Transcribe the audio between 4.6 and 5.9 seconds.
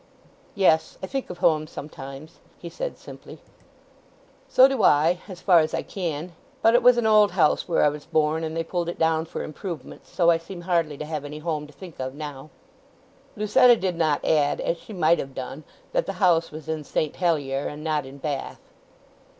do I—as far as I